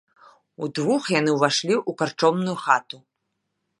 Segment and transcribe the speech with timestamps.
[0.67, 2.97] Удвух яны ўвайшлі ў карчомную хату.